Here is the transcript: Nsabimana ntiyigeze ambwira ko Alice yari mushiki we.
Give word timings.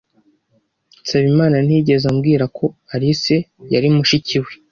Nsabimana 1.03 1.55
ntiyigeze 1.65 2.05
ambwira 2.11 2.45
ko 2.57 2.65
Alice 2.93 3.37
yari 3.73 3.87
mushiki 3.95 4.37
we. 4.43 4.51